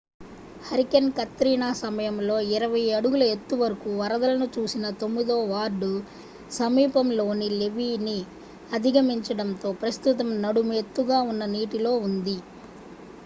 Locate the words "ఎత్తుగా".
10.81-11.19